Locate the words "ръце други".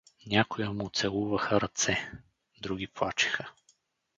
1.61-2.87